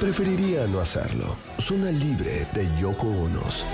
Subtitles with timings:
[0.00, 1.36] Preferiría no hacerlo.
[1.58, 3.64] Zona libre de Yoko Onos.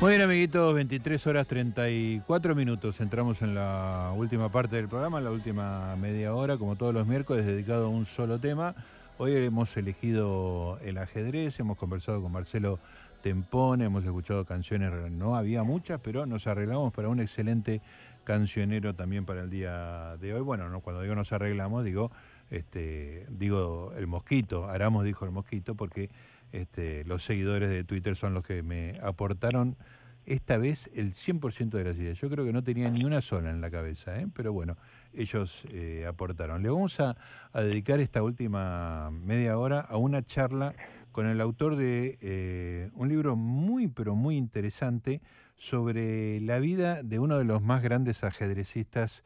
[0.00, 3.00] Muy bien, amiguitos, 23 horas 34 minutos.
[3.00, 7.44] Entramos en la última parte del programa, la última media hora, como todos los miércoles,
[7.44, 8.76] dedicado a un solo tema.
[9.16, 12.78] Hoy hemos elegido el ajedrez, hemos conversado con Marcelo
[13.24, 17.80] Tempone, hemos escuchado canciones, no había muchas, pero nos arreglamos para un excelente
[18.22, 20.42] cancionero también para el día de hoy.
[20.42, 22.12] Bueno, no, cuando digo nos arreglamos, digo,
[22.50, 26.10] este, digo el mosquito, Aramos dijo el mosquito, porque
[26.52, 29.78] este, los seguidores de Twitter son los que me aportaron
[30.26, 32.18] esta vez el 100% de las ideas.
[32.18, 34.26] Yo creo que no tenía ni una sola en la cabeza, ¿eh?
[34.34, 34.76] pero bueno,
[35.14, 36.62] ellos eh, aportaron.
[36.62, 37.16] Le vamos a,
[37.54, 40.74] dedicar esta última media hora a una charla
[41.14, 45.22] con el autor de eh, un libro muy, pero muy interesante
[45.54, 49.22] sobre la vida de uno de los más grandes ajedrecistas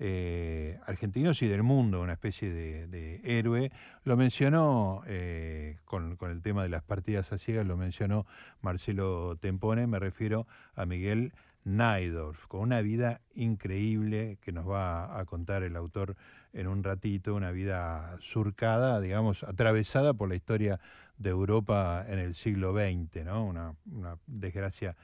[0.00, 3.70] eh, argentinos y del mundo, una especie de, héroe.
[4.02, 8.26] Lo mencionó eh, con, el tema de las partidas a ciegas, lo mencionó
[8.60, 15.24] Marcelo Tempone, me refiero a Miguel Naidorf, con una vida increíble que nos va a
[15.24, 16.16] contar el autor
[16.52, 20.80] en un ratito, una vida surcada, digamos, atravesada por la historia
[21.16, 23.44] de Europa en el siglo XX, ¿no?
[23.44, 24.96] Una, una desgracia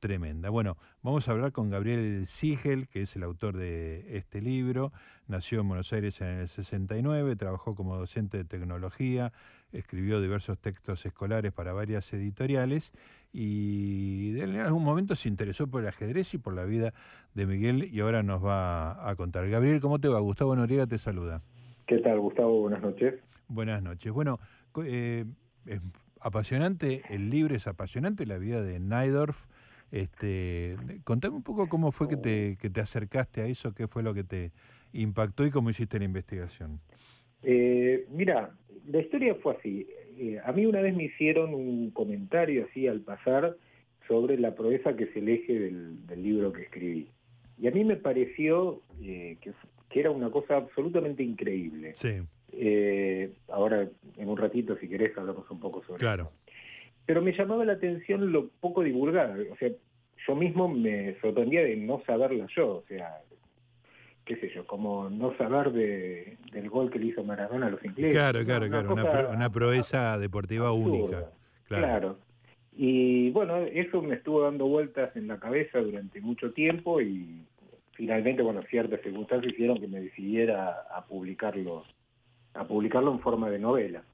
[0.00, 0.48] tremenda.
[0.48, 4.92] Bueno, vamos a hablar con Gabriel Sigel, que es el autor de este libro.
[5.28, 9.32] Nació en Buenos Aires en el 69, trabajó como docente de tecnología,
[9.72, 12.92] escribió diversos textos escolares para varias editoriales
[13.32, 16.92] y en algún momento se interesó por el ajedrez y por la vida
[17.34, 19.48] de Miguel y ahora nos va a contar.
[19.48, 20.18] Gabriel, ¿cómo te va?
[20.20, 21.42] Gustavo Noriega te saluda.
[21.86, 22.60] ¿Qué tal, Gustavo?
[22.60, 23.14] Buenas noches.
[23.48, 24.12] Buenas noches.
[24.12, 24.38] Bueno,
[24.84, 25.24] eh,
[25.66, 25.80] es
[26.20, 29.46] apasionante, el libro es apasionante, la vida de Naidorf.
[29.90, 34.02] Este, contame un poco cómo fue que te, que te acercaste a eso, qué fue
[34.02, 34.52] lo que te
[34.92, 36.80] impactó y cómo hiciste la investigación.
[37.42, 38.54] Eh, mira,
[38.86, 39.86] la historia fue así.
[40.18, 43.56] Eh, a mí una vez me hicieron un comentario así al pasar
[44.06, 47.08] sobre la proeza que es el eje del, libro que escribí.
[47.58, 49.52] Y a mí me pareció eh, que,
[49.88, 51.92] que, era una cosa absolutamente increíble.
[51.94, 52.20] Sí.
[52.52, 56.32] Eh, ahora, en un ratito, si querés, hablamos un poco sobre claro
[57.10, 59.68] pero me llamaba la atención lo poco divulgado, o sea,
[60.28, 63.20] yo mismo me sorprendía de no saberla yo, o sea,
[64.30, 67.84] qué sé yo, como no saber de, del gol que le hizo Maradona a los
[67.84, 68.14] ingleses.
[68.14, 71.30] Claro, claro, claro, una, proeza deportiva única.
[71.66, 72.16] Claro.
[72.72, 77.44] Y bueno, eso me estuvo dando vueltas en la cabeza durante mucho tiempo y
[77.94, 81.84] finalmente, bueno, ciertas circunstancias hicieron que me decidiera a publicarlo,
[82.54, 84.04] a publicarlo en forma de novela.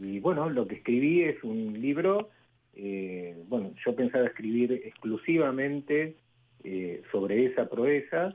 [0.00, 2.30] Y bueno, lo que escribí es un libro
[2.78, 6.14] eh, bueno, yo pensaba escribir exclusivamente
[6.62, 8.34] eh, sobre esa proeza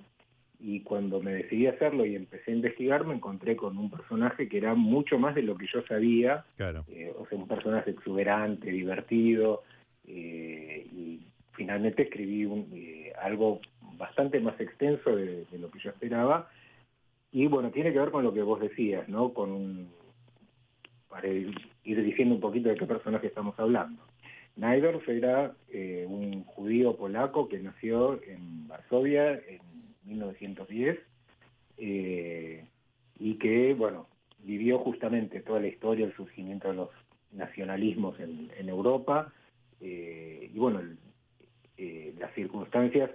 [0.64, 4.48] y cuando me decidí a hacerlo y empecé a investigar me encontré con un personaje
[4.48, 8.70] que era mucho más de lo que yo sabía, eh, o sea, un personaje exuberante,
[8.70, 9.64] divertido,
[10.06, 11.22] y
[11.54, 12.48] finalmente escribí
[13.22, 13.62] algo
[13.98, 16.50] bastante más extenso de, de, lo que yo esperaba,
[17.32, 19.34] y bueno, tiene que ver con lo que vos decías, ¿no?
[19.34, 19.90] Con un,
[21.10, 24.02] para ir diciendo un poquito de qué personaje estamos hablando.
[24.56, 29.62] Naidorf era eh, un judío polaco que nació en Varsovia en
[30.06, 31.00] 1910
[31.78, 32.66] eh,
[33.20, 34.08] y que, bueno,
[34.40, 36.90] vivió justamente toda la historia del surgimiento de los
[37.32, 39.32] nacionalismos en, Europa
[39.80, 40.82] eh, y, bueno,
[42.20, 43.10] las circunstancias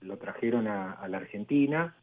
[0.00, 1.96] lo trajeron a, la Argentina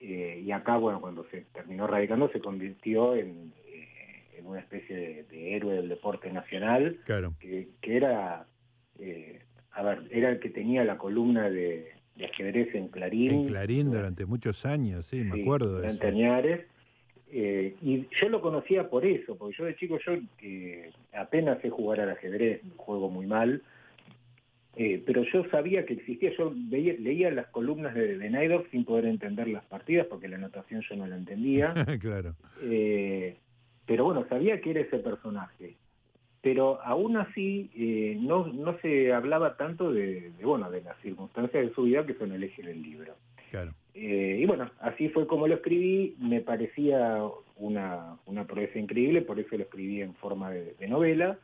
[0.00, 3.52] y acá, bueno, cuando se terminó radicando se convirtió en
[4.44, 6.98] en una especie de, héroe del deporte nacional,
[7.40, 8.46] que, era,
[8.98, 9.40] eh,
[9.72, 13.32] a ver, era el que tenía la columna de, ajedrez en Clarín.
[13.32, 16.06] En Clarín durante muchos años, sí, me acuerdo de eso.
[16.06, 16.66] Añares,
[17.32, 21.70] eh, y yo lo conocía por eso, porque yo de chico yo que apenas sé
[21.70, 23.62] jugar al ajedrez, juego muy mal,
[24.76, 29.48] eh, pero yo sabía que existía, yo leía las columnas de, de sin poder entender
[29.48, 31.74] las partidas, porque la anotación yo no la entendía.
[32.00, 32.34] claro.
[32.62, 33.36] Eh,
[33.86, 35.76] pero bueno, sabía que era ese personaje.
[36.44, 41.74] Pero aún así eh, no, no se hablaba tanto de, bueno, de las circunstancias de
[41.74, 43.14] su vida que son el eje del libro.
[43.50, 43.72] Claro.
[43.94, 47.22] Eh, y bueno, así fue como lo escribí, me parecía
[47.56, 51.38] una, una proeza increíble, por eso lo escribí en forma de, novela.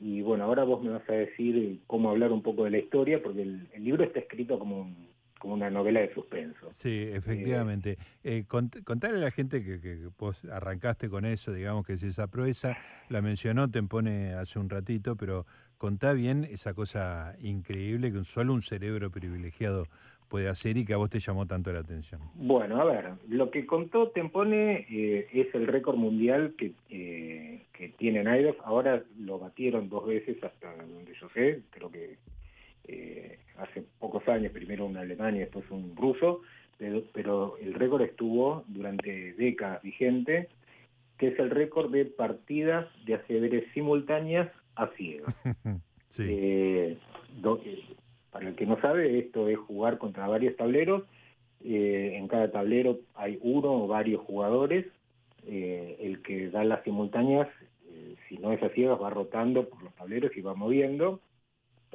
[0.00, 3.22] Y bueno, ahora vos me vas a decir cómo hablar un poco de la historia,
[3.22, 5.06] porque el, libro está escrito como un,
[5.38, 6.68] como una novela de suspenso.
[6.72, 7.98] Sí, efectivamente.
[8.24, 12.26] Eh, contarle a la gente que, que, vos arrancaste con eso, digamos que es esa
[12.26, 12.76] proeza,
[13.08, 15.46] la mencionó pone hace un ratito, pero
[15.78, 19.86] contá bien esa cosa increíble que solo un cerebro privilegiado
[20.28, 22.20] puede hacer y que a vos te llamó tanto la atención.
[22.34, 27.90] Bueno, a ver, lo que contó Tempone eh, es el récord mundial que, eh, que
[27.90, 28.56] tiene Naidov.
[28.64, 32.16] Ahora lo batieron dos veces hasta donde yo sé, creo que
[32.88, 36.42] eh, hace pocos años, primero un alemán y después un ruso,
[37.12, 40.48] pero, el récord estuvo durante décadas vigente,
[41.16, 45.34] que es el récord de partidas de ajedrez simultáneas a ciegas.
[46.08, 46.98] sí.
[48.30, 51.04] Para el que no sabe, esto es jugar contra varios tableros.
[51.64, 54.84] Eh, en cada tablero hay uno o varios jugadores.
[55.46, 57.48] Eh, el que da las simultáneas,
[57.88, 61.20] eh, si no es a ciegas, va rotando por los tableros y va moviendo.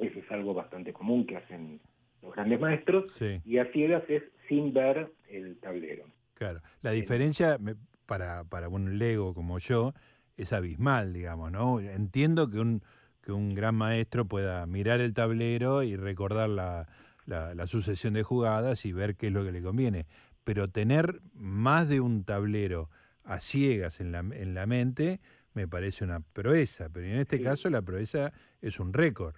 [0.01, 1.79] Eso es algo bastante común que hacen
[2.21, 3.21] los grandes maestros.
[3.45, 6.05] Y a ciegas es sin ver el tablero.
[6.33, 6.61] Claro.
[6.81, 7.57] La diferencia
[8.05, 9.93] para, para un lego como yo
[10.37, 11.79] es abismal, digamos, ¿no?
[11.79, 12.81] Entiendo que un
[13.21, 16.87] que un gran maestro pueda mirar el tablero y recordar la,
[17.25, 20.07] la, sucesión de jugadas y ver qué es lo que le conviene.
[20.43, 22.89] Pero tener más de un tablero
[23.23, 25.21] a ciegas en la, en la mente
[25.53, 29.35] me parece una proeza, pero en este caso la proeza es un récord.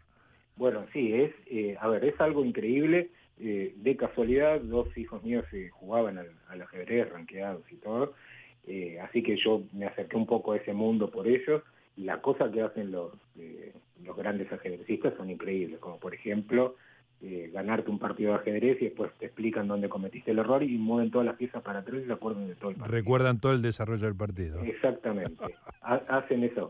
[0.55, 3.09] Bueno, sí, es, eh, a ver, es algo increíble.
[3.39, 8.13] Eh, de casualidad, dos hijos míos se jugaban al, al, ajedrez, ranqueados y todo,
[8.67, 11.63] eh, así que yo me acerqué un poco a ese mundo por ellos
[11.97, 13.73] la cosa que hacen los, eh,
[14.03, 16.75] los grandes ajedrecistas son increíbles, como por ejemplo
[17.21, 20.77] eh, ganarte un partido de ajedrez y después te explican dónde cometiste el error y
[20.77, 22.97] mueven todas las piezas para atrás y se acuerdan de todo el partido.
[22.97, 24.61] Recuerdan todo el desarrollo del partido.
[24.61, 25.43] Exactamente,
[25.81, 26.69] hacen eso.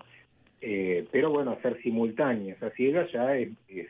[0.65, 3.89] Eh, pero bueno, hacer simultáneas a ciegas ya es, es,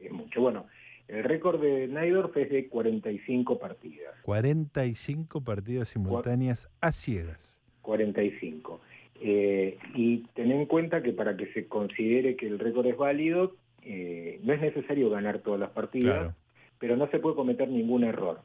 [0.00, 0.40] es mucho.
[0.40, 0.66] Bueno,
[1.08, 4.14] el récord de Naidorf es de 45 partidas.
[4.22, 7.60] 45 partidas simultáneas a ciegas.
[7.80, 8.80] 45.
[9.20, 13.56] Eh, y ten en cuenta que para que se considere que el récord es válido,
[13.82, 16.32] eh, no es necesario ganar todas las partidas,
[16.78, 18.40] pero no se puede cometer ningún error.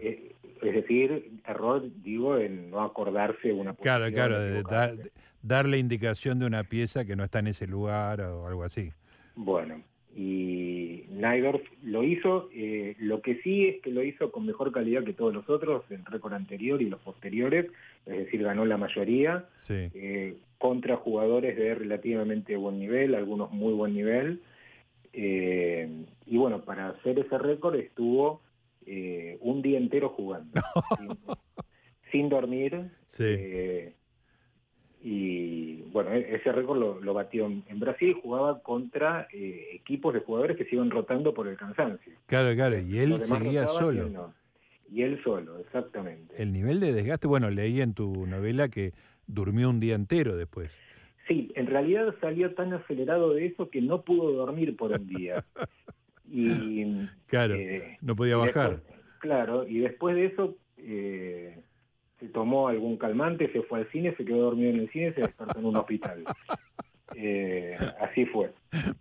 [0.00, 0.32] Eh,
[0.62, 4.36] es decir, error, digo, en no acordarse una Claro, claro,
[5.42, 8.90] darle indicación de una pieza que no está en ese lugar o algo así.
[9.34, 9.82] Bueno,
[10.16, 15.04] y Naidorf lo hizo, eh, lo que sí es que lo hizo con mejor calidad
[15.04, 17.66] que todos los otros, el récord anterior y los posteriores,
[18.06, 23.92] es decir, ganó la mayoría, eh, contra jugadores de relativamente buen nivel, algunos muy buen
[23.92, 24.40] nivel,
[25.12, 25.86] eh,
[26.26, 28.40] y bueno, para hacer ese récord estuvo
[29.40, 30.60] un día entero jugando,
[32.10, 32.90] sin, dormir.
[33.06, 33.94] Sí
[35.08, 40.20] y bueno, e-, ese récord lo, batió en Brasil y jugaba contra eh, equipos de
[40.20, 42.12] jugadores que se iban rotando por el cansancio.
[42.26, 44.34] Claro, claro, y él seguía solo.
[44.90, 46.34] Y él solo, exactamente.
[46.40, 48.92] El nivel de desgaste, bueno, leí en tu novela que
[49.28, 50.76] durmió un día entero después.
[51.28, 55.44] Sí, en realidad salió tan acelerado de eso que no pudo dormir por un día.
[56.30, 58.80] y, claro, eh, no podía bajar.
[59.20, 61.62] claro, y después de eso eh,
[62.20, 65.22] se tomó algún calmante, se fue al cine, se quedó dormido en el cine, se
[65.22, 66.24] despertó en un hospital.
[67.14, 68.52] Eh, así fue.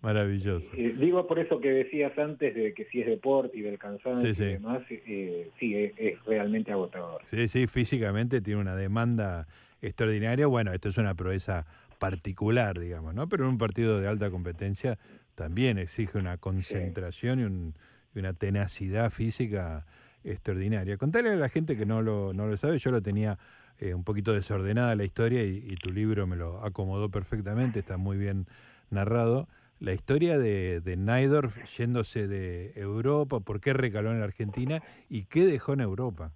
[0.01, 0.69] Maravilloso.
[0.77, 4.29] Eh, digo por eso que decías antes de que si es deporte y del cansancio
[4.29, 7.21] y demás, eh, sí, es, realmente agotador.
[7.29, 9.47] Sí, sí, físicamente tiene una demanda
[9.81, 10.47] extraordinaria.
[10.47, 11.65] Bueno, esto es una proeza
[11.99, 13.27] particular, digamos, ¿no?
[13.27, 14.97] Pero en un partido de alta competencia
[15.35, 17.73] también exige una concentración
[18.15, 19.85] y una tenacidad física
[20.23, 20.97] extraordinaria.
[20.97, 23.37] Contale a la gente que no lo, no lo sabe, yo lo tenía
[23.79, 28.17] eh, un poquito desordenada la historia y, tu libro me lo acomodó perfectamente, está muy
[28.17, 28.47] bien
[28.89, 29.47] narrado.
[29.79, 35.25] La historia de, de Naidorf yéndose de Europa, por qué recaló en la Argentina y
[35.25, 36.31] qué dejó en Europa.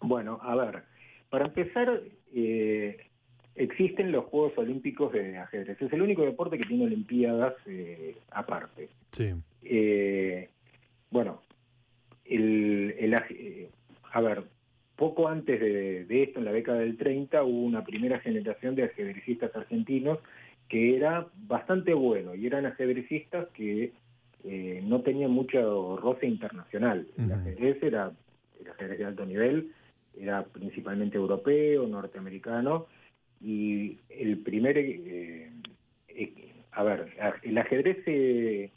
[0.00, 0.84] Bueno, a ver,
[1.28, 3.09] para empezar, eh,
[3.54, 5.80] existen los Juegos Olímpicos de ajedrez.
[5.80, 8.88] Es el único deporte que tiene Olimpiadas eh, aparte.
[9.12, 9.34] Sí.
[11.10, 11.42] bueno,
[12.24, 13.70] el, eh,
[14.12, 14.44] a ver,
[14.96, 19.54] poco antes de, esto, en la década del 30, hubo una primera generación de ajedrecistas
[19.54, 20.18] argentinos
[20.68, 23.92] que era bastante bueno y eran ajedrecistas que
[24.44, 27.08] eh, no tenían mucho roce internacional.
[27.18, 28.12] El ajedrez era
[28.60, 29.72] el ajedrez de alto nivel,
[30.18, 32.86] era principalmente europeo, norteamericano,
[33.40, 35.50] y el primer, eh,
[36.72, 38.70] a ver, el ajedrez se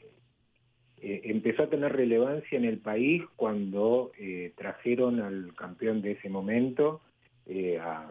[1.03, 6.29] eh, empezó a tener relevancia en el país cuando eh, trajeron al campeón de ese
[6.29, 7.01] momento
[7.45, 8.09] eh, a,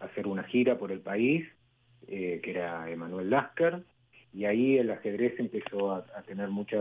[0.00, 1.48] hacer una gira por el país,
[2.06, 3.82] que era Emanuel Lasker,
[4.32, 6.78] y ahí el ajedrez empezó a, tener mucha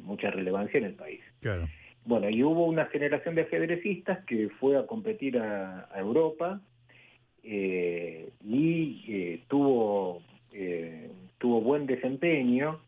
[0.00, 1.20] mucha relevancia en el país.
[1.40, 1.68] Claro.
[2.04, 6.60] Bueno, y hubo una generación de ajedrecistas que fue a competir a, Europa
[7.42, 10.22] y tuvo,
[11.38, 12.80] tuvo buen desempeño.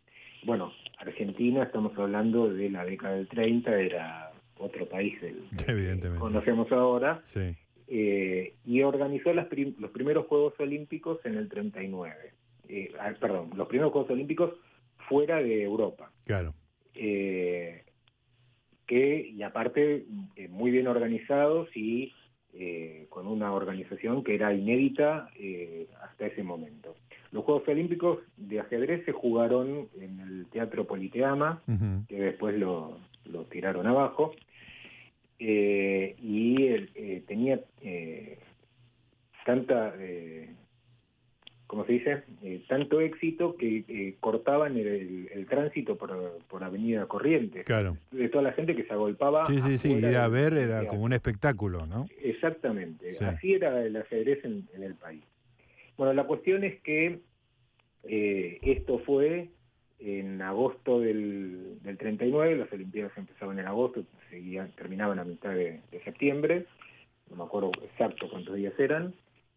[0.44, 5.42] Bueno, Argentina, estamos hablando de la década del 30, era otro país del,
[6.00, 7.20] que conocemos ahora.
[7.24, 7.54] Sí.
[7.88, 12.14] Eh, y organizó las los primeros Juegos Olímpicos en el 39.
[12.68, 14.54] Eh, ah, perdón, los primeros Juegos Olímpicos
[15.08, 16.10] fuera de Europa.
[16.24, 16.54] Claro.
[16.94, 17.84] Eh,
[18.86, 20.06] que, y aparte,
[20.48, 22.12] muy bien organizados y
[23.08, 25.30] con una organización que era inédita
[26.02, 26.94] hasta ese momento.
[27.30, 31.62] Los Juegos Olímpicos de ajedrez se jugaron en el Teatro Politeama,
[32.08, 34.32] que después lo, lo tiraron abajo.
[35.44, 38.38] Eh, y eh, tenía eh,
[39.44, 39.92] tanta,
[41.72, 42.22] eh, ¿cómo se dice?
[42.68, 47.64] tanto éxito que cortaban el, tránsito por, por Avenida Corrientes.
[47.64, 47.96] Claro.
[48.10, 49.46] De toda la gente que se agolpaba.
[49.46, 52.06] Sí, sí, sí, ir a ver era como un espectáculo, ¿no?
[52.22, 55.24] Exactamente, así era el ajedrez en, en, el país.
[55.96, 57.20] Bueno, la cuestión es que
[58.04, 59.50] esto fue
[60.04, 65.80] en agosto del, del 39, las Olimpiadas empezaban en agosto, seguían, terminaban a mitad de,
[66.04, 66.66] septiembre,
[67.30, 69.14] no me acuerdo exacto cuántos días eran,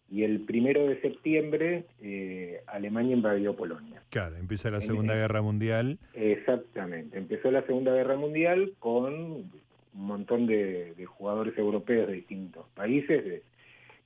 [0.09, 4.03] y el primero de septiembre eh, Alemania invadió Polonia.
[4.09, 5.97] Claro, empieza la Segunda Guerra Mundial.
[6.13, 9.51] Exactamente, empezó la Segunda Guerra Mundial con un
[9.93, 13.43] montón de, jugadores europeos de distintos países,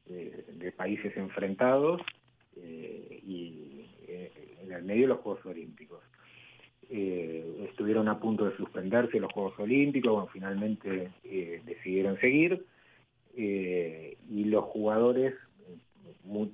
[0.08, 2.02] de, países enfrentados,
[2.56, 4.32] eh, y eh,
[4.64, 6.00] en el medio de los Juegos Olímpicos
[6.92, 12.66] eh, estuvieron a punto de suspenderse los Juegos Olímpicos, bueno, finalmente eh, decidieron seguir,
[13.38, 15.36] eh, y los jugadores,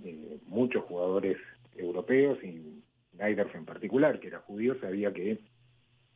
[0.05, 1.37] eh, muchos jugadores
[1.75, 2.81] europeos, y
[3.13, 5.39] Gaiders en particular, que era judío, sabía que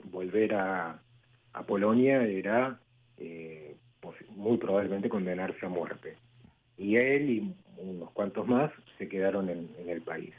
[0.04, 1.02] volver a,
[1.54, 2.80] a Polonia era
[4.30, 6.16] muy probablemente condenarse a muerte.
[6.78, 10.34] Y él y unos cuantos más se quedaron en el país.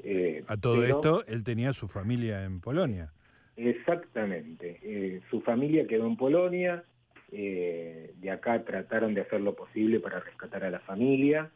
[0.00, 3.12] Eh, a todo esto, él tenía su familia en Polonia.
[3.56, 4.78] Exactamente.
[4.82, 6.84] Eh, su familia quedó en Polonia.
[7.30, 11.50] Eh, de acá trataron de hacer lo posible para rescatar a la familia,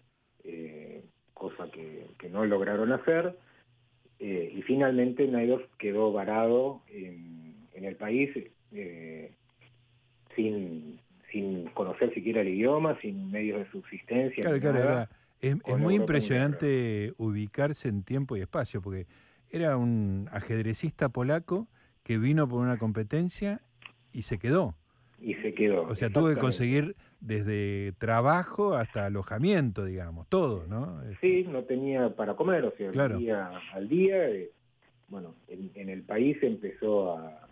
[1.34, 3.36] cosa que, no lograron hacer.
[4.18, 8.30] y finalmente Naidorf quedó varado en, el país
[10.36, 11.00] sin,
[11.32, 14.42] sin conocer siquiera el idioma, sin medios de subsistencia.
[14.60, 15.08] Claro,
[15.42, 19.06] es, muy impresionante ubicarse en tiempo y espacio, porque
[19.50, 21.68] era un ajedrecista polaco
[22.04, 23.60] que vino por una competencia
[24.12, 24.76] y se quedó.
[25.20, 25.82] Y se quedó.
[25.82, 31.00] O sea, tuvo que conseguir desde trabajo hasta alojamiento, digamos, todo, ¿no?
[31.02, 33.18] Este sí, no tenía para comer, o sea, claro.
[33.72, 34.28] al día.
[34.28, 34.50] Eh,
[35.08, 37.46] bueno, en, el país empezó a...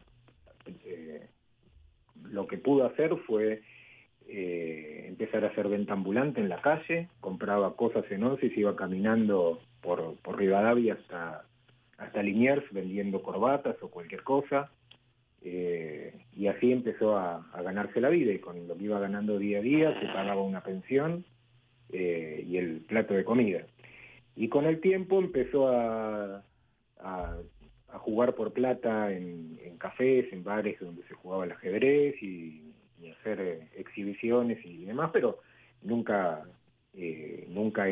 [0.84, 1.26] Eh,
[2.24, 3.62] lo que pudo hacer fue
[4.26, 8.60] eh, empezar a hacer venta ambulante en la calle, compraba cosas en once y se
[8.60, 11.44] iba caminando por, por Rivadavia hasta,
[11.98, 14.70] hasta Liniers vendiendo corbatas o cualquier cosa.
[15.42, 19.59] Eh, y así empezó a, ganarse la vida y con lo que iba ganando día
[19.59, 21.25] a día se pagaba una pensión
[21.92, 23.66] eh, y el plato de comida.
[24.37, 26.42] Y con el tiempo empezó a,
[26.99, 27.37] a,
[27.99, 32.70] jugar por plata en, en, cafés, en bares donde se jugaba el ajedrez y
[33.02, 35.38] y hacer eh, exhibiciones y demás, pero
[35.82, 36.42] nunca,
[36.94, 37.87] eh, nunca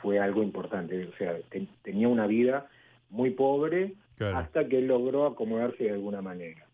[0.00, 1.06] fue algo importante.
[1.06, 1.36] O sea,
[1.82, 2.68] tenía una vida
[3.10, 6.66] muy pobre hasta que logró acomodarse de alguna manera.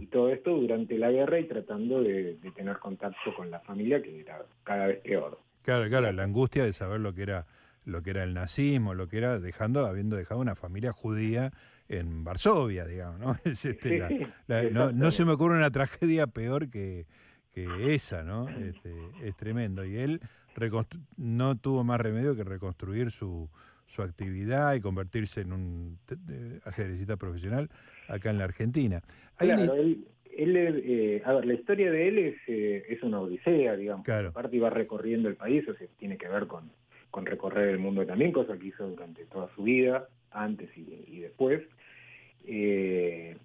[0.00, 4.20] Y todo esto durante la guerra y tratando de, tener contacto con la familia, que
[4.20, 5.38] era cada vez peor.
[5.62, 7.46] Claro, claro, la angustia de saber lo que era
[7.84, 11.52] lo que era el nazismo, lo que era dejando, habiendo dejado una familia judía
[11.88, 13.36] en Varsovia, digamos, ¿no?
[13.44, 14.30] Este,
[14.70, 17.06] no, no, se me ocurre una tragedia peor que,
[17.54, 18.48] esa, ¿no?
[18.48, 19.84] Este, es tremendo.
[19.84, 20.20] Y él
[21.16, 23.48] no tuvo más remedio que reconstruir su,
[23.88, 25.98] su actividad y convertirse en un
[26.64, 27.68] ajedrecista profesional
[28.08, 29.02] acá en la Argentina.
[29.36, 30.06] claro, él,
[30.56, 34.04] eh, a ver, la historia de él es, eh, es una odisea, digamos.
[34.04, 34.28] Claro.
[34.28, 36.70] Aparte iba recorriendo el país, o sea, tiene que ver con,
[37.10, 41.62] con recorrer el mundo también, cosa que hizo durante toda su vida, antes y, después.
[42.46, 43.36] Eh,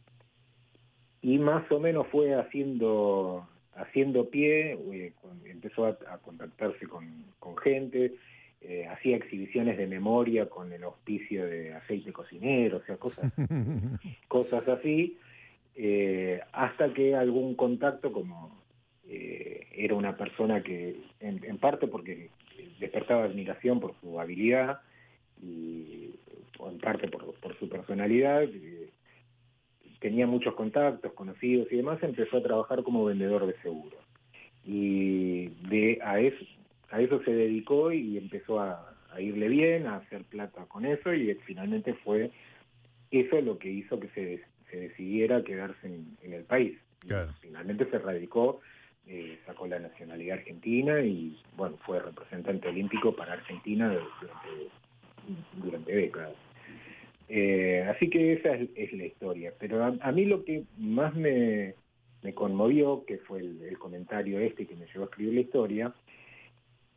[1.21, 5.13] y más o menos fue haciendo haciendo pie, eh,
[5.45, 7.25] empezó a, contactarse con,
[7.63, 8.13] gente,
[8.63, 13.31] eh, hacía exhibiciones de memoria con el auspicio de aceite cocinero, o sea, cosas,
[14.27, 15.17] cosas así,
[15.75, 18.61] eh, hasta que algún contacto, como
[19.75, 22.29] era una persona que, en, parte porque
[22.79, 24.79] despertaba admiración por su habilidad,
[25.41, 26.11] y
[26.59, 28.47] en parte por, por su personalidad,
[30.03, 33.99] tenía muchos contactos, conocidos y demás, empezó a trabajar como vendedor de seguros.
[34.65, 36.43] Y de a eso,
[36.93, 41.33] a eso se dedicó y empezó a, irle bien, a hacer plata con eso y
[41.45, 42.31] finalmente fue
[43.11, 46.77] eso lo que hizo que se, se decidiera quedarse en, el país.
[47.41, 48.61] Finalmente se radicó,
[49.07, 54.69] eh, sacó la nacionalidad argentina y bueno, fue representante olímpico para Argentina durante,
[55.57, 56.35] durante décadas.
[57.27, 59.53] Eh, así que esa es, la historia.
[59.59, 61.73] Pero a, mí lo que más me,
[62.35, 65.93] conmovió, que fue el, comentario este que me llevó a escribir la historia,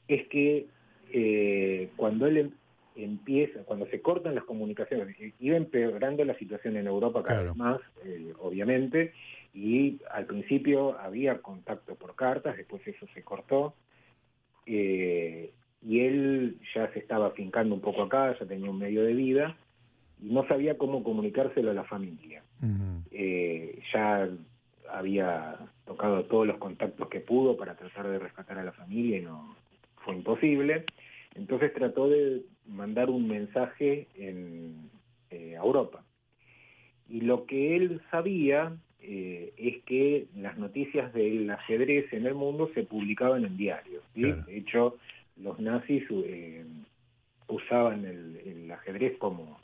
[0.08, 0.66] es que
[1.12, 2.50] eh, cuando él em,
[2.96, 7.80] empieza, cuando se cortan las comunicaciones, iba empeorando la situación en Europa cada vez más,
[8.04, 9.12] eh, obviamente,
[9.54, 13.74] y al principio había contacto por cartas, después eso se cortó,
[14.66, 19.56] y él ya se estaba afincando un poco acá, ya tenía un medio de vida,
[20.22, 22.42] y no sabía cómo comunicárselo a la familia.
[23.10, 24.28] Eh, ya
[24.90, 29.22] había tocado todos los contactos que pudo para tratar de rescatar a la familia y
[29.22, 29.56] no
[30.06, 30.84] fue imposible.
[31.34, 34.88] Entonces trató de mandar un mensaje en,
[35.30, 36.02] eh, a Europa.
[37.10, 42.70] Y lo que él sabía eh, es que las noticias del ajedrez en el mundo
[42.74, 44.02] se publicaban en diarios.
[44.14, 44.96] De hecho,
[45.36, 46.04] los nazis
[47.48, 49.58] usaban el ajedrez como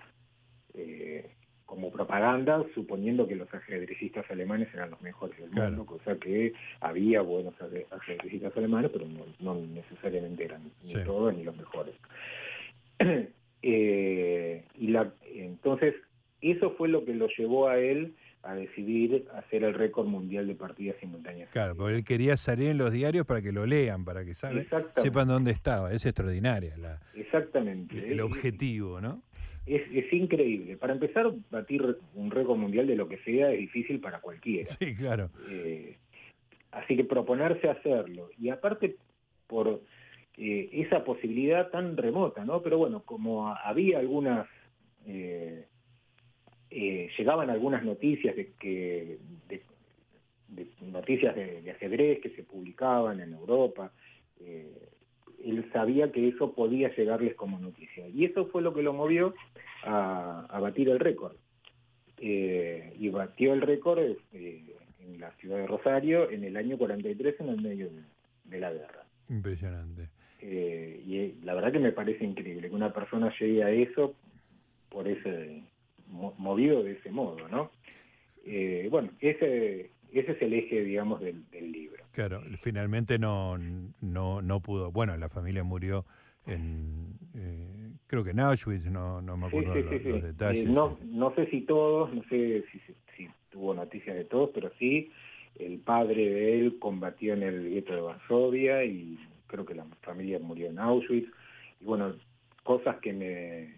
[0.74, 1.30] eh,
[1.72, 7.22] como propaganda, suponiendo que los ajedrecistas alemanes eran los mejores del mundo, cosa que había
[7.22, 7.54] buenos
[7.90, 9.06] ajedrecistas alemanes, pero
[9.40, 11.94] no, necesariamente eran ni todos ni los mejores.
[13.62, 15.94] eh, y la, entonces,
[16.42, 20.54] eso fue lo que lo llevó a él a decidir hacer el récord mundial de
[20.54, 21.48] partidas simultáneas.
[21.52, 25.26] Claro, porque él quería salir en los diarios para que lo lean, para que sepan
[25.26, 25.90] dónde estaba.
[25.90, 28.12] Es extraordinaria la, Exactamente.
[28.12, 29.22] el objetivo, ¿no?
[29.66, 30.76] Es, increíble.
[30.76, 34.68] Para empezar, batir un récord mundial de lo que sea es difícil para cualquiera.
[34.68, 35.30] Sí, claro.
[35.48, 35.96] Eh,
[36.72, 38.30] así que proponerse hacerlo.
[38.38, 38.96] Y aparte,
[39.46, 39.82] por
[40.36, 42.62] eh, esa posibilidad tan remota, ¿no?
[42.62, 44.48] Pero bueno, como había algunas...
[45.06, 45.66] Eh,
[47.18, 49.62] llegaban algunas noticias de que de,
[50.80, 53.92] noticias de, ajedrez que se publicaban en Europa
[55.44, 58.08] él sabía que eso podía llegarles como noticia.
[58.08, 59.34] Y eso fue lo que lo movió
[59.84, 61.36] a, batir el récord.
[62.18, 63.98] Eh, y batió el récord
[64.32, 64.64] eh,
[65.00, 67.90] en la ciudad de Rosario en el año 43 en el medio
[68.44, 69.04] de, la guerra.
[69.28, 70.08] Impresionante.
[70.40, 74.14] Eh, y la verdad que me parece increíble que una persona llegue a eso
[74.88, 75.62] por ese
[76.08, 77.70] movido de ese modo, ¿no?
[78.90, 82.04] bueno, ese ese es el eje, digamos, del, libro.
[82.12, 83.58] Claro, finalmente no,
[84.00, 84.92] no, no pudo.
[84.92, 86.04] Bueno, la familia murió
[86.46, 90.64] en, eh, creo que en Auschwitz, no, no me acuerdo los, detalles.
[90.64, 92.78] Eh, no, no sé si todos, no sé si,
[93.16, 95.10] si, tuvo noticias de todos, pero sí,
[95.58, 100.38] el padre de él combatió en el gueto de Varsovia y creo que la familia
[100.38, 101.28] murió en Auschwitz.
[101.80, 102.14] Y bueno,
[102.64, 103.76] cosas que me,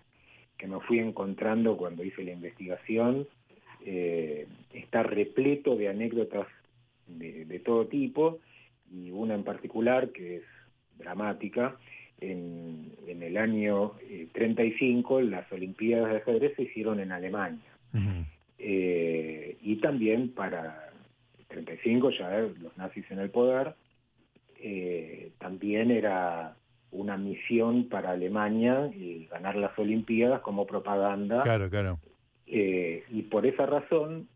[0.57, 3.27] que me fui encontrando cuando hice la investigación
[3.87, 6.47] eh, está repleto de anécdotas
[7.07, 8.39] de, todo tipo
[8.91, 10.43] y una en particular que es
[10.97, 11.77] dramática.
[12.21, 13.93] En, el año
[14.33, 17.61] 35 eh, las Olimpiadas de ajedrez se hicieron en Alemania.
[18.59, 20.91] Eh, y también para
[21.39, 23.75] el 35 ya los nazis en el poder,
[25.39, 26.57] también era
[26.91, 28.91] una misión para Alemania
[29.31, 31.99] ganar las Olimpiadas como propaganda claro, claro.
[32.47, 34.29] Eh, y por esa razón,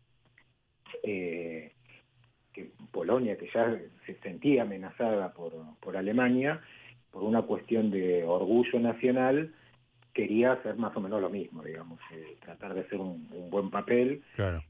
[1.03, 1.73] eh,
[2.53, 6.61] que Polonia, que ya se sentía amenazada por, por Alemania,
[7.11, 9.53] por una cuestión de orgullo nacional,
[10.13, 14.23] quería hacer más o menos lo mismo, digamos, eh, tratar de hacer un, buen papel.
[14.35, 14.63] Claro.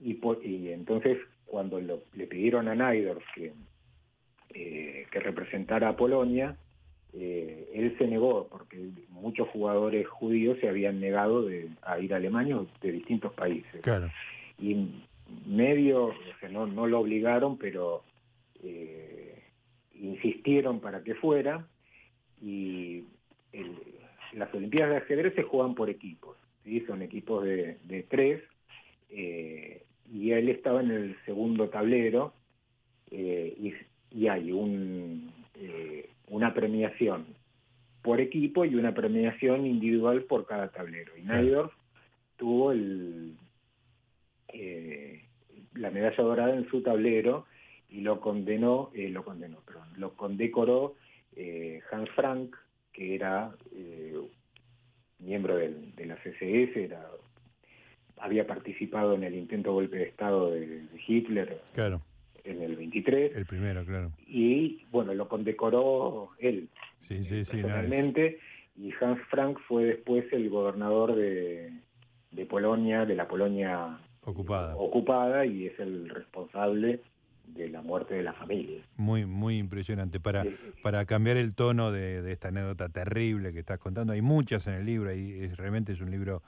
[0.00, 3.52] Y, y entonces, cuando le pidieron a Naidorf que,
[4.50, 6.56] que representara a Polonia,
[7.20, 12.18] eh, él se negó porque muchos jugadores judíos se habían negado de, a ir a
[12.18, 13.80] Alemania de distintos países.
[14.60, 14.86] Y
[15.44, 18.04] medio, o sea, no, no lo obligaron, pero
[18.62, 19.42] eh,
[19.94, 21.66] insistieron para que fuera
[22.40, 23.02] y
[24.34, 26.84] las Olimpiadas de ajedrez se juegan por equipos, ¿sí?
[26.86, 28.42] son equipos de, de tres
[29.10, 32.32] eh, y él estaba en el segundo tablero
[33.10, 33.74] y,
[34.12, 35.32] y, hay un
[36.30, 37.26] una premiación
[38.02, 41.16] por equipo y una premiación individual por cada tablero.
[41.16, 41.72] Y Naidorf
[42.36, 43.36] tuvo el,
[44.48, 45.24] eh,
[45.74, 47.46] la medalla dorada en su tablero
[47.88, 50.94] y lo condenó, eh, lo condenó, perdón, lo condecoró
[51.36, 52.56] eh, Hans Frank,
[52.92, 53.54] que era
[55.18, 57.06] miembro del, de la CSS, era
[58.20, 61.60] había participado en el intento golpe de Estado de, de Hitler.
[61.74, 62.02] Claro,
[62.44, 64.12] en el 23 el primero, claro.
[64.26, 66.68] y bueno, lo condecoró él
[67.08, 67.56] Sí, sí, sí.
[67.58, 68.38] no, es- personalmente
[68.76, 71.72] y Hans Frank fue después el gobernador de,
[72.30, 74.76] de Polonia, de la Polonia ocupada.
[74.76, 77.00] ocupada y es el responsable
[77.54, 78.80] de la muerte de la familia.
[78.96, 80.20] Muy, muy impresionante.
[80.20, 80.50] Para, Sí.
[80.82, 84.74] para cambiar el tono de, de esta anécdota terrible que estás contando, hay muchas en
[84.74, 86.42] el libro, y es, realmente es un libro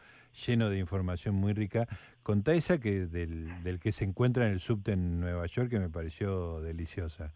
[0.47, 1.89] lleno de información muy rica.
[2.23, 5.81] Contá esa que del, del que se encuentra en el subte en Nueva York, que
[5.81, 7.33] me pareció deliciosa.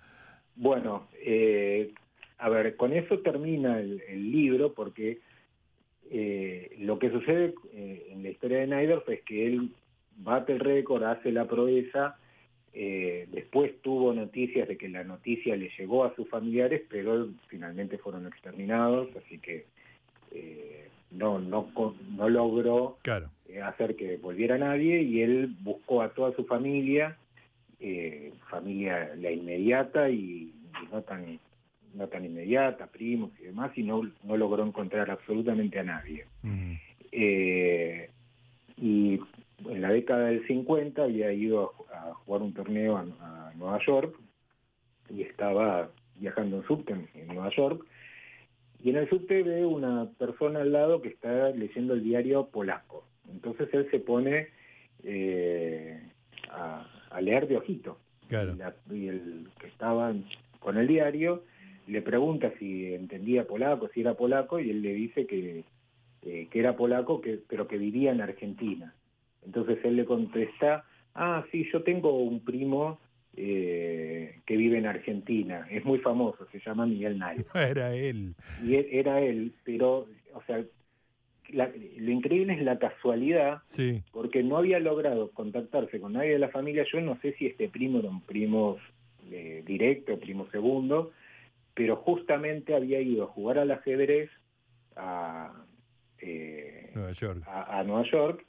[0.56, 1.92] Bueno, eh,
[2.38, 5.18] a ver, con eso termina el, el libro porque
[6.10, 9.70] eh, lo que sucede eh, en la historia de Naidorf es que él
[10.18, 12.16] bate el récord, hace la proeza,
[12.74, 17.98] eh, después tuvo noticias de que la noticia le llegó a sus familiares, pero finalmente
[17.98, 19.66] fueron exterminados, así que
[20.32, 21.70] eh, no, no,
[22.16, 27.16] no logró Claro, eh, hacer que volviera nadie y él buscó a toda su familia,
[27.78, 31.38] eh, familia la inmediata y, y no tan
[31.94, 36.26] no tan inmediata, primos y demás, y no, no logró encontrar absolutamente a nadie.
[36.42, 36.72] mm,
[37.12, 38.10] Eh,
[38.76, 39.20] y
[39.68, 43.78] en la década del 50 había ido a, a jugar un torneo a, a Nueva
[43.86, 44.16] York
[45.10, 47.84] y estaba viajando en subte en, en Nueva York
[48.82, 53.06] y en el subte ve una persona al lado que está leyendo el diario polaco.
[53.30, 54.48] Entonces él se pone
[55.02, 56.00] eh,
[56.50, 57.98] a, a leer de ojito.
[58.28, 58.54] claro.
[58.54, 60.12] Y, la- y el que estaba
[60.60, 61.42] con el diario
[61.86, 65.64] le pregunta si entendía polaco, si era polaco, y él le dice que,
[66.22, 68.94] eh, que era polaco, que, pero que vivía en Argentina.
[69.44, 72.98] Entonces él le contesta, ah, sí, yo tengo un primo
[73.36, 77.44] eh, que vive en Argentina, es muy famoso, se llama Miguel Nairo.
[77.54, 78.34] Era él.
[78.62, 80.64] Y él- era él, pero, o sea,
[81.50, 86.38] la- lo increíble es la casualidad Sí, porque no había logrado contactarse con nadie de
[86.38, 86.84] la familia.
[86.92, 88.78] Yo no sé si este primo era un primo
[89.30, 91.10] eh, directo, primo segundo,
[91.74, 94.30] pero justamente había ido a jugar al ajedrez
[94.96, 95.52] a,
[96.20, 97.42] eh, Nueva York.
[97.46, 98.46] a, a Nueva York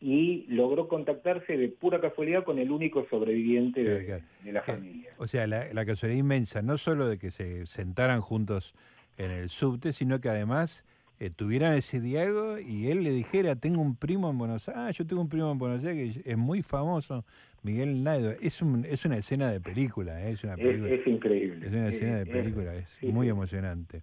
[0.00, 4.24] y logró contactarse de pura casualidad con el único sobreviviente de, Claro, claro.
[4.44, 5.10] de la Que- familia.
[5.18, 8.74] O sea, la, la casualidad inmensa, no solo de que se sentaran juntos
[9.18, 10.84] en el subte, sino que además
[11.18, 14.90] eh, tuvieran ese diálogo y él le dijera, tengo un primo en Buenos Aires, ah,
[14.90, 17.26] yo tengo un primo en Buenos Aires que es muy famoso,
[17.62, 18.30] Miguel Naido.
[18.40, 20.30] Es, un, es una escena de película, ¿eh?
[20.32, 20.94] es una película.
[20.94, 21.66] es increíble.
[21.66, 24.00] Es una escena de película, es muy emocionante.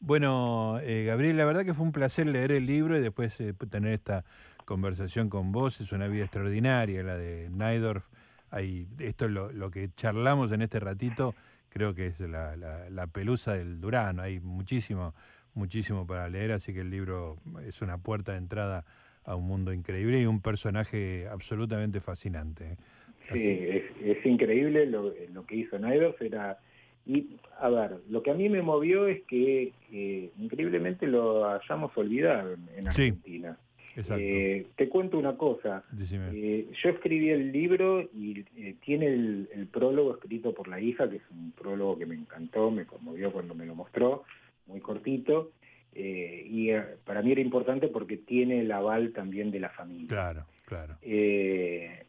[0.00, 3.52] Bueno, eh, Gabriel, la verdad que fue un placer leer el libro y después eh,
[3.70, 4.24] tener esta
[4.64, 5.80] conversación con vos.
[5.80, 8.04] Es una vida extraordinaria la de Naidorf.
[8.50, 11.34] Hay, esto es lo, lo que charlamos en este ratito,
[11.70, 14.22] creo que es la, la- la pelusa del Durano.
[14.22, 15.14] Hay muchísimo,
[15.54, 18.84] muchísimo para leer, así que el libro es una puerta de entrada
[19.24, 22.72] a un mundo increíble y un personaje absolutamente fascinante.
[22.72, 22.76] ¿eh?
[23.32, 26.20] Sí, es, es increíble lo, lo que hizo Naidorf.
[26.22, 26.58] Era,
[27.06, 31.96] y, a ver, lo que a mí me movió es que eh, increíblemente lo hayamos
[31.96, 33.48] olvidado en, en Sí, Argentina.
[33.48, 33.73] Exacto.
[33.96, 35.84] Eh, te cuento una cosa.
[36.32, 41.08] Eh, yo escribí el libro y eh, tiene el, el prólogo escrito por la hija,
[41.08, 44.24] que es un prólogo que me encantó, me conmovió cuando me lo mostró,
[44.66, 45.52] muy cortito.
[45.94, 50.08] eh, y eh, para mí era importante porque tiene el aval también de la familia.
[50.08, 50.96] Claro, claro.
[51.02, 52.04] Eh,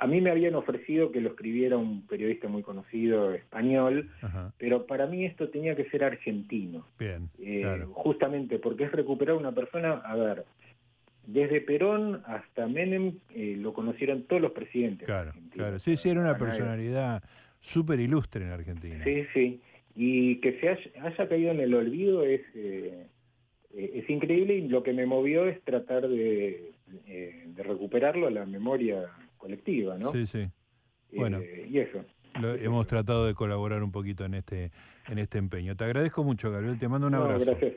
[0.00, 4.52] a mí me habían ofrecido que lo escribiera un periodista muy conocido español, Ajá.
[4.56, 7.28] pero para mí esto tenía que ser argentino, Bien,
[7.62, 7.88] claro.
[7.94, 10.44] justamente porque es recuperar una persona, a ver,
[11.30, 15.06] desde Perón hasta Menem eh, lo conocieron todos los presidentes.
[15.06, 15.78] Claro, claro.
[15.78, 17.22] Sí, sí, era una personalidad
[17.60, 19.04] súper ilustre en Argentina.
[19.04, 19.60] Sí, sí.
[19.94, 23.06] Y que se haya, haya caído en el olvido es, eh,
[23.74, 26.72] eh, es increíble y lo que me movió es tratar de,
[27.06, 29.04] eh, de recuperarlo a la memoria
[29.36, 30.12] colectiva, ¿no?
[30.12, 30.48] Sí, sí.
[31.12, 31.40] Bueno.
[31.40, 32.04] Eh, y eso.
[32.40, 34.70] Lo- hemos tratado de colaborar un poquito en este,
[35.08, 35.76] en este empeño.
[35.76, 36.78] Te agradezco mucho, Gabriel.
[36.78, 37.44] Te mando un No, abrazo.
[37.44, 37.74] gracias.